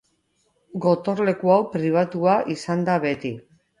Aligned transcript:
Gotorleku 0.85 1.53
hau 1.55 1.59
pribatua 1.75 2.39
izan 2.59 2.85
da 2.89 2.97
beti. 3.05 3.37